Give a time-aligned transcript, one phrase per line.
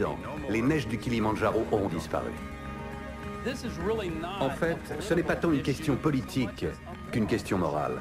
[0.00, 2.30] 10 ans, les neiges du Kilimandjaro auront disparu.
[4.40, 6.64] En fait, ce n'est pas tant une question politique
[7.12, 8.00] qu'une question morale.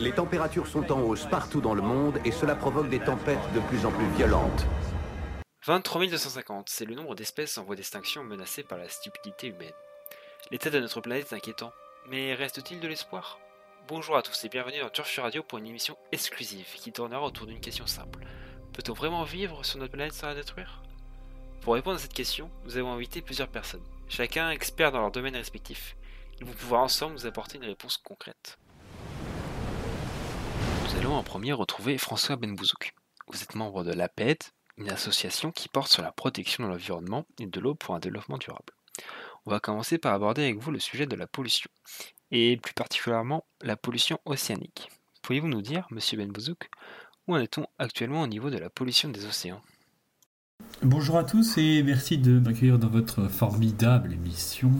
[0.00, 3.60] Les températures sont en hausse partout dans le monde et cela provoque des tempêtes de
[3.60, 4.66] plus en plus violentes.
[5.66, 9.72] 23 250, c'est le nombre d'espèces en voie d'extinction menacées par la stupidité humaine.
[10.50, 11.72] L'état de notre planète est inquiétant,
[12.08, 13.38] mais reste-t-il de l'espoir?
[13.88, 17.46] Bonjour à tous et bienvenue dans Turfu Radio pour une émission exclusive qui tournera autour
[17.46, 18.20] d'une question simple.
[18.72, 20.82] Peut-on vraiment vivre sur notre planète sans la détruire?
[21.64, 25.34] Pour répondre à cette question, nous avons invité plusieurs personnes, chacun expert dans leur domaine
[25.34, 25.96] respectif.
[26.38, 28.58] Ils vont pouvoir ensemble nous apporter une réponse concrète.
[30.84, 32.92] Nous allons en premier retrouver François Benbouzouk.
[33.28, 34.36] Vous êtes membre de l'APED,
[34.76, 38.36] une association qui porte sur la protection de l'environnement et de l'eau pour un développement
[38.36, 38.74] durable.
[39.46, 41.70] On va commencer par aborder avec vous le sujet de la pollution,
[42.30, 44.90] et plus particulièrement la pollution océanique.
[45.22, 46.68] Pourriez-vous nous dire, monsieur Benbouzouk,
[47.26, 49.62] où en est-on actuellement au niveau de la pollution des océans?
[50.82, 54.70] Bonjour à tous et merci de m'accueillir dans votre formidable émission.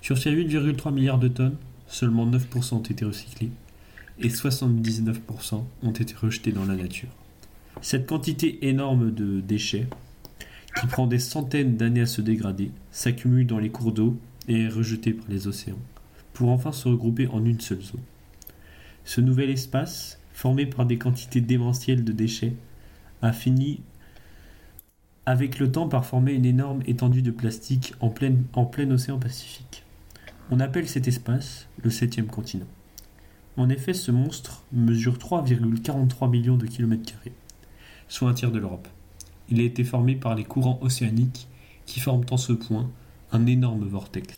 [0.00, 1.56] Sur ces 8,3 milliards de tonnes,
[1.88, 3.50] seulement 9% ont été recyclés
[4.20, 7.08] et 79% ont été rejetés dans la nature.
[7.82, 9.86] Cette quantité énorme de déchets,
[10.80, 14.16] qui prend des centaines d'années à se dégrader, s'accumule dans les cours d'eau
[14.48, 15.78] et est rejetée par les océans,
[16.32, 18.00] pour enfin se regrouper en une seule zone.
[19.04, 22.54] Ce nouvel espace, formé par des quantités démentielles de déchets,
[23.20, 23.80] a fini
[25.26, 29.18] avec le temps par former une énorme étendue de plastique en plein, en plein océan
[29.18, 29.82] Pacifique.
[30.52, 32.66] On appelle cet espace le septième continent.
[33.56, 37.32] En effet, ce monstre mesure 3,43 millions de kilomètres carrés,
[38.08, 38.86] soit un tiers de l'Europe.
[39.48, 41.48] Il a été formé par les courants océaniques
[41.86, 42.88] qui forment en ce point
[43.32, 44.34] un énorme vortex.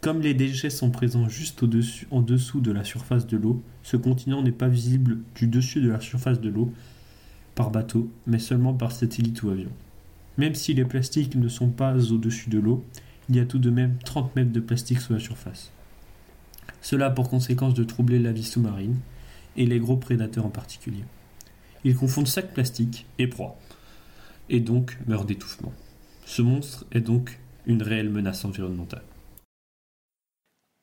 [0.00, 3.96] Comme les déchets sont présents juste au-dessus, en dessous de la surface de l'eau, ce
[3.96, 6.72] continent n'est pas visible du dessus de la surface de l'eau
[7.54, 9.70] par bateau, mais seulement par satellite ou avion.
[10.38, 12.84] Même si les plastiques ne sont pas au-dessus de l'eau,
[13.28, 15.70] il y a tout de même 30 mètres de plastique sous la surface.
[16.80, 18.98] Cela a pour conséquence de troubler la vie sous-marine,
[19.56, 21.04] et les gros prédateurs en particulier.
[21.84, 23.58] Ils confondent sac plastique et proie,
[24.48, 25.72] et donc meurent d'étouffement.
[26.24, 29.04] Ce monstre est donc une réelle menace environnementale.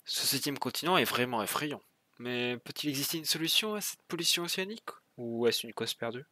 [0.06, 1.82] Ce septième continent est vraiment effrayant.
[2.20, 6.26] Mais peut-il exister une solution à cette pollution océanique Ou est-ce une cause perdue?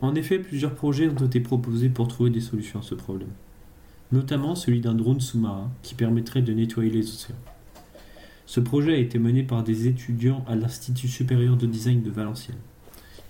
[0.00, 3.30] En effet, plusieurs projets ont été proposés pour trouver des solutions à ce problème.
[4.12, 7.36] Notamment celui d'un drone sous-marin qui permettrait de nettoyer les océans.
[8.46, 12.58] Ce projet a été mené par des étudiants à l'Institut supérieur de design de Valenciennes.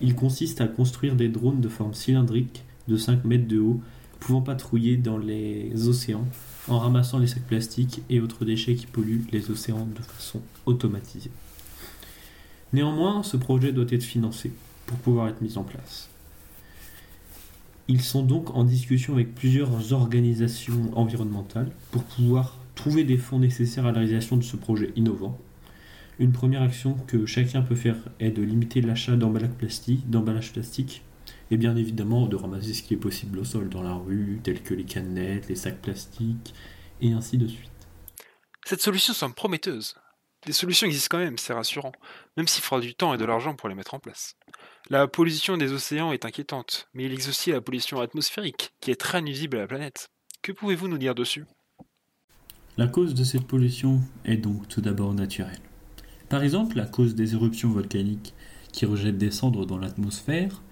[0.01, 3.81] Il consiste à construire des drones de forme cylindrique de 5 mètres de haut
[4.19, 6.27] pouvant patrouiller dans les océans
[6.67, 11.31] en ramassant les sacs plastiques et autres déchets qui polluent les océans de façon automatisée.
[12.73, 14.51] Néanmoins, ce projet doit être financé
[14.87, 16.09] pour pouvoir être mis en place.
[17.87, 23.85] Ils sont donc en discussion avec plusieurs organisations environnementales pour pouvoir trouver des fonds nécessaires
[23.85, 25.39] à la réalisation de ce projet innovant.
[26.19, 30.05] Une première action que chacun peut faire est de limiter l'achat d'emballages plastiques,
[30.53, 31.03] plastiques
[31.51, 34.63] et bien évidemment de ramasser ce qui est possible au sol dans la rue, tels
[34.63, 36.55] que les canettes, les sacs plastiques,
[37.01, 37.71] et ainsi de suite.
[38.65, 39.95] Cette solution semble prometteuse.
[40.47, 41.93] Des solutions existent quand même, c'est rassurant,
[42.37, 44.37] même s'il faudra du temps et de l'argent pour les mettre en place.
[44.91, 49.01] La pollution des océans est inquiétante, mais il existe aussi la pollution atmosphérique, qui est
[49.01, 50.11] très nuisible à la planète.
[50.43, 51.47] Que pouvez-vous nous dire dessus?
[52.77, 55.63] La cause de cette pollution est donc tout d'abord naturelle.
[56.29, 58.35] Par exemple, la cause des éruptions volcaniques
[58.73, 60.63] qui rejettent des cendres dans l'atmosphère,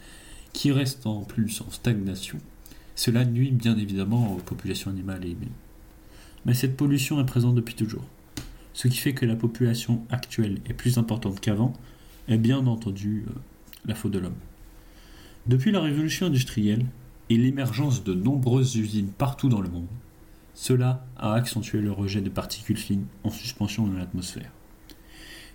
[0.53, 2.37] qui restent en plus en stagnation,
[2.95, 5.49] cela nuit bien évidemment aux populations animales et humaines.
[6.45, 8.05] Mais cette pollution est présente depuis toujours.
[8.75, 11.73] Ce qui fait que la population actuelle est plus importante qu'avant
[12.29, 13.33] est bien entendu euh,
[13.85, 14.37] la faute de l'homme.
[15.47, 16.87] Depuis la révolution industrielle
[17.29, 19.89] et l'émergence de nombreuses usines partout dans le monde,
[20.55, 24.53] cela a accentué le rejet de particules fines en suspension dans l'atmosphère.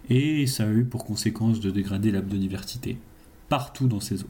[0.09, 2.97] Et ça a eu pour conséquence de dégrader la biodiversité
[3.49, 4.29] partout dans ces zones.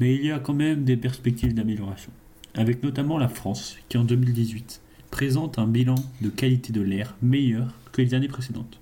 [0.00, 2.12] Mais il y a quand même des perspectives d'amélioration,
[2.54, 4.80] avec notamment la France qui en 2018
[5.10, 8.78] présente un bilan de qualité de l'air meilleur que les années précédentes,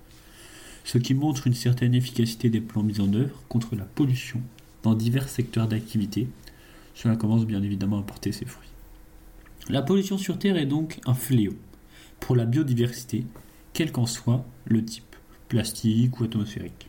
[0.87, 4.41] ce qui montre une certaine efficacité des plans mis en œuvre contre la pollution
[4.83, 6.29] dans divers secteurs d'activité.
[6.95, 8.69] Cela commence bien évidemment à porter ses fruits.
[9.67, 11.55] La pollution sur Terre est donc un fléau
[12.21, 13.25] pour la biodiversité,
[13.73, 15.17] quel qu'en soit le type,
[15.49, 16.87] plastique ou atmosphérique.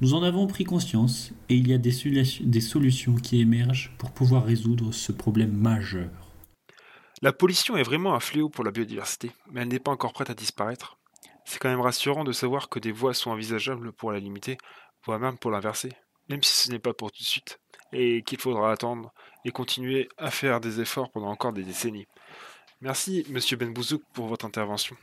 [0.00, 4.46] Nous en avons pris conscience et il y a des, solutions qui émergent pour pouvoir
[4.46, 6.08] résoudre ce problème majeur.
[7.20, 10.30] La pollution est vraiment un fléau pour la biodiversité, mais elle n'est pas encore prête
[10.30, 10.96] à disparaître.
[11.44, 14.58] C'est quand même rassurant de savoir que des voies sont envisageables pour la limiter,
[15.04, 15.90] voire même pour l'inverser,
[16.28, 17.58] même si ce n'est pas pour tout de suite.
[17.92, 19.12] et qu'il faudra attendre
[19.44, 22.06] et continuer à faire des efforts pendant encore des décennies.
[22.80, 24.96] Merci, monsieur Benbouzouk, pour votre intervention.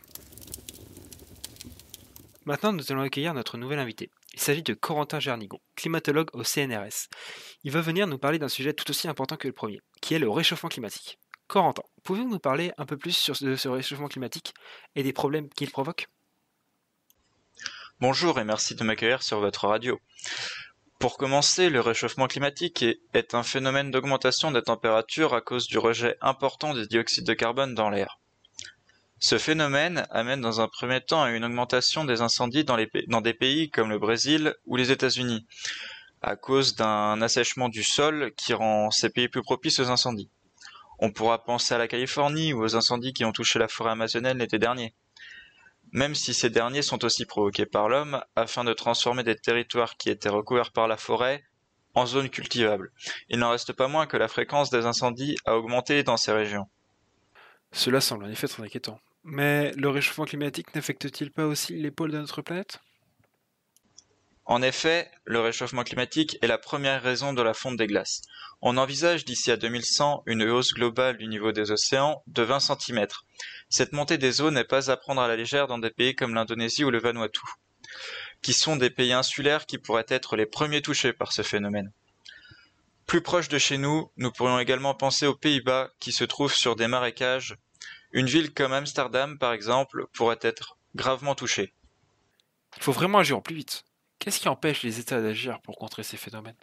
[2.46, 4.10] Maintenant, nous allons accueillir notre nouvel invité.
[4.34, 7.08] Il s'agit de Corentin Gernigon, climatologue au CNRS.
[7.64, 10.20] Il va venir nous parler d'un sujet tout aussi important que le premier, qui est
[10.20, 11.18] le réchauffement climatique.
[11.48, 14.54] Corentin, pouvez-vous nous parler un peu plus sur ce, ce réchauffement climatique
[14.96, 16.08] et des problèmes qu'il provoque?
[18.02, 20.00] Bonjour et merci de m'accueillir sur votre radio.
[20.98, 22.84] Pour commencer, le réchauffement climatique
[23.14, 27.76] est un phénomène d'augmentation des températures à cause du rejet important des dioxydes de carbone
[27.76, 28.18] dans l'air.
[29.20, 33.70] Ce phénomène amène dans un premier temps à une augmentation des incendies dans des pays
[33.70, 35.46] comme le Brésil ou les États-Unis,
[36.24, 40.32] à cause d'un assèchement du sol qui rend ces pays plus propices aux incendies.
[40.98, 44.40] On pourra penser à la Californie ou aux incendies qui ont touché la forêt amazonienne
[44.40, 44.96] l'été dernier.
[45.92, 50.10] Même si ces derniers sont aussi provoqués par l'homme afin de transformer des territoires qui
[50.10, 51.44] étaient recouverts par la forêt
[51.94, 52.92] en zones cultivables.
[53.30, 56.68] Il n'en reste pas moins que la fréquence des incendies a augmenté dans ces régions.
[57.74, 59.00] Cela semble en effet très inquiétant.
[59.24, 62.80] Mais le réchauffement climatique n'affecte-t-il pas aussi les pôles de notre planète?
[64.46, 68.22] En effet, le réchauffement climatique est la première raison de la fonte des glaces.
[68.62, 73.08] On envisage d'ici à 2100 une hausse globale du niveau des océans de 20 cm.
[73.70, 76.36] Cette montée des eaux n'est pas à prendre à la légère dans des pays comme
[76.36, 77.42] l'Indonésie ou le Vanuatu,
[78.42, 81.92] qui sont des pays insulaires qui pourraient être les premiers touchés par ce phénomène.
[83.06, 86.76] Plus proche de chez nous, nous pourrions également penser aux Pays-Bas qui se trouvent sur
[86.76, 87.58] des marécages
[88.14, 91.74] une ville comme Amsterdam, par exemple, pourrait être gravement touchée.
[92.78, 93.86] Il faut vraiment agir plus vite.
[94.22, 96.56] Qu'est-ce qui empêche les États d'agir pour contrer ces phénomènes?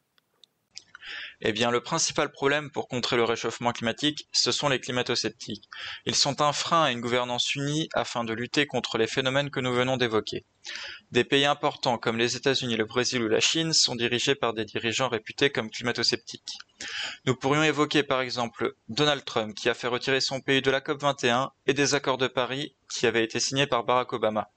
[1.41, 5.69] Eh bien, le principal problème pour contrer le réchauffement climatique, ce sont les climato-sceptiques.
[6.07, 9.59] Ils sont un frein à une gouvernance unie afin de lutter contre les phénomènes que
[9.59, 10.45] nous venons d'évoquer.
[11.11, 14.65] Des pays importants comme les États-Unis, le Brésil ou la Chine sont dirigés par des
[14.65, 16.59] dirigeants réputés comme climato-sceptiques.
[17.25, 20.79] Nous pourrions évoquer par exemple Donald Trump qui a fait retirer son pays de la
[20.79, 24.49] COP21 et des accords de Paris qui avaient été signés par Barack Obama.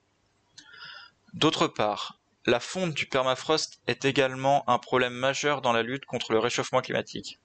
[1.34, 6.32] D'autre part, la fonte du permafrost est également un problème majeur dans la lutte contre
[6.32, 7.38] le réchauffement climatique.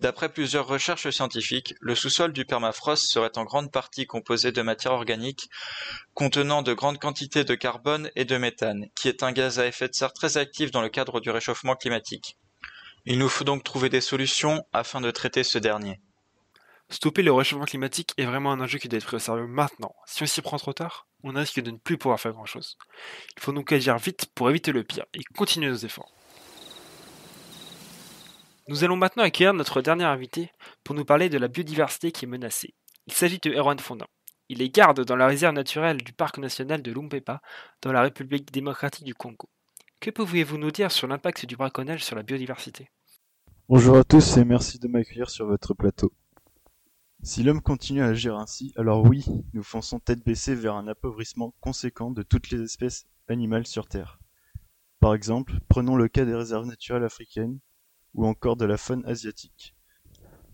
[0.00, 4.92] D'après plusieurs recherches scientifiques, le sous-sol du permafrost serait en grande partie composé de matière
[4.92, 5.48] organique
[6.14, 9.88] contenant de grandes quantités de carbone et de méthane, qui est un gaz à effet
[9.88, 12.36] de serre très actif dans le cadre du réchauffement climatique.
[13.04, 16.00] Il nous faut donc trouver des solutions afin de traiter ce dernier.
[16.90, 19.94] Stopper le réchauffement climatique est vraiment un enjeu qui doit être pris au sérieux maintenant.
[20.06, 22.76] Si on s'y prend trop tard, on risque de ne plus pouvoir faire grand-chose.
[23.36, 26.12] Il faut donc agir vite pour éviter le pire et continuer nos efforts.
[28.68, 30.50] Nous allons maintenant accueillir notre dernier invité
[30.84, 32.74] pour nous parler de la biodiversité qui est menacée.
[33.06, 34.06] Il s'agit de Erwan Fondin.
[34.48, 37.40] Il est garde dans la réserve naturelle du parc national de Lumpepa,
[37.82, 39.48] dans la République démocratique du Congo.
[40.00, 42.90] Que pouvez-vous nous dire sur l'impact du braconnage sur la biodiversité?
[43.68, 46.12] Bonjour à tous et merci de m'accueillir sur votre plateau.
[47.24, 49.24] Si l'homme continue à agir ainsi, alors oui,
[49.54, 54.20] nous fonçons tête baissée vers un appauvrissement conséquent de toutes les espèces animales sur Terre.
[55.00, 57.60] Par exemple, prenons le cas des réserves naturelles africaines
[58.12, 59.74] ou encore de la faune asiatique.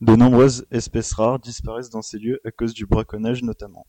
[0.00, 3.88] De nombreuses espèces rares disparaissent dans ces lieux à cause du braconnage notamment.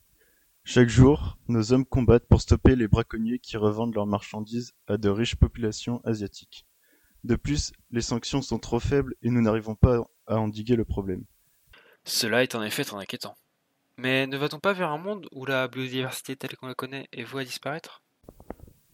[0.64, 5.08] Chaque jour, nos hommes combattent pour stopper les braconniers qui revendent leurs marchandises à de
[5.08, 6.66] riches populations asiatiques.
[7.26, 11.26] De plus, les sanctions sont trop faibles et nous n'arrivons pas à endiguer le problème.
[12.04, 13.36] Cela est en effet très inquiétant.
[13.98, 17.24] Mais ne va-t-on pas vers un monde où la biodiversité telle qu'on la connaît est
[17.24, 18.02] vouée à disparaître?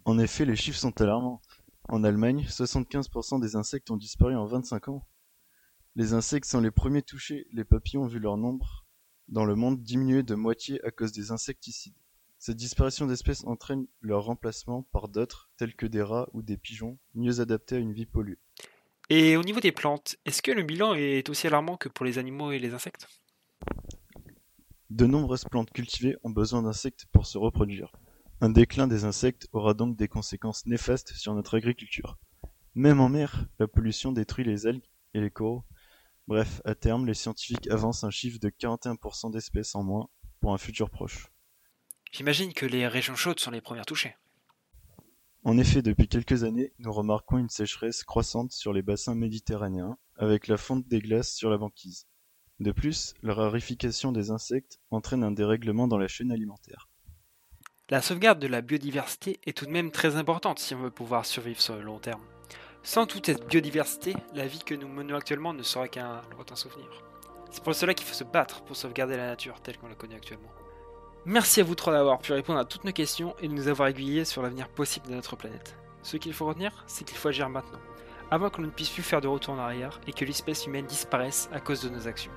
[0.05, 1.41] En effet, les chiffres sont alarmants.
[1.89, 5.07] En Allemagne, 75% des insectes ont disparu en 25 ans.
[5.95, 8.85] Les insectes sont les premiers touchés, les papillons ont vu leur nombre
[9.29, 11.95] dans le monde diminuer de moitié à cause des insecticides.
[12.39, 16.97] Cette disparition d'espèces entraîne leur remplacement par d'autres, tels que des rats ou des pigeons,
[17.15, 18.37] mieux adaptés à une vie polluée.
[19.09, 22.17] Et au niveau des plantes, est-ce que le bilan est aussi alarmant que pour les
[22.17, 23.07] animaux et les insectes?
[24.89, 27.93] De nombreuses plantes cultivées ont besoin d'insectes pour se reproduire.
[28.41, 32.17] Un déclin des insectes aura donc des conséquences néfastes sur notre agriculture.
[32.75, 34.83] Même en mer, la pollution détruit les algues
[35.13, 35.63] et les coraux.
[36.27, 40.09] Bref, à terme, les scientifiques avancent un chiffre de 41% d'espèces en moins
[40.41, 41.29] pour un futur proche.
[42.11, 44.15] J'imagine que les régions chaudes sont les premières touchées.
[45.47, 50.49] En effet, depuis quelques années, nous remarquons une sécheresse croissante sur les bassins méditerranéens, avec
[50.49, 52.05] la fonte des glaces sur la banquise.
[52.59, 56.89] De plus, la rarification des insectes entraîne un dérèglement dans la chaîne alimentaire.
[57.87, 61.25] La sauvegarde de la biodiversité est tout de même très importante si on veut pouvoir
[61.25, 62.25] survivre sur le long terme.
[62.83, 66.89] Sans toute cette biodiversité, la vie que nous menons actuellement ne sera qu'un lointain souvenir.
[67.51, 70.15] C'est pour cela qu'il faut se battre pour sauvegarder la nature telle qu'on la connaît
[70.15, 70.51] actuellement.
[71.29, 73.89] Merci à vous trois d'avoir pu répondre à toutes nos questions et de nous avoir
[73.89, 75.75] aiguillés sur l'avenir possible de notre planète.
[76.01, 77.81] Ce qu'il faut retenir, c'est qu'il faut agir maintenant.
[78.31, 80.85] avant que l'on ne puisse plus faire de retour en arrière et que l'espèce humaine
[80.85, 82.31] disparaisse à cause de nos actions.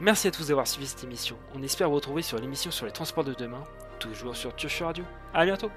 [0.00, 1.38] Merci à tous d'avoir suivi cette émission.
[1.54, 3.64] On espère vous retrouver sur l'émission sur les transports de demain,
[3.98, 5.04] toujours sur Turfu Radio.
[5.32, 5.70] À bientôt